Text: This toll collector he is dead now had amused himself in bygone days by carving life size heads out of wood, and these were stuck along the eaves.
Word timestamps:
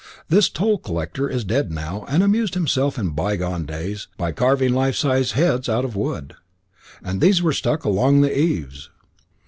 This 0.29 0.49
toll 0.49 0.79
collector 0.79 1.29
he 1.29 1.35
is 1.35 1.43
dead 1.43 1.71
now 1.71 2.05
had 2.09 2.23
amused 2.23 2.55
himself 2.55 2.97
in 2.97 3.11
bygone 3.11 3.67
days 3.67 4.07
by 4.17 4.31
carving 4.31 4.73
life 4.73 4.95
size 4.95 5.33
heads 5.33 5.69
out 5.69 5.85
of 5.85 5.95
wood, 5.95 6.33
and 7.03 7.21
these 7.21 7.43
were 7.43 7.53
stuck 7.53 7.83
along 7.83 8.21
the 8.21 8.35
eaves. 8.35 8.89